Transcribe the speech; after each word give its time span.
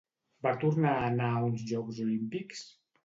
Va 0.47 0.53
tornar 0.63 0.93
a 0.93 1.03
anar 1.09 1.29
a 1.35 1.43
uns 1.49 1.67
Jocs 1.73 2.01
Olímpics? 2.07 2.65